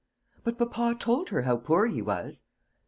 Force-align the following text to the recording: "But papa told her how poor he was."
"But 0.43 0.57
papa 0.57 0.95
told 0.97 1.29
her 1.29 1.43
how 1.43 1.57
poor 1.57 1.85
he 1.85 2.01
was." 2.01 2.43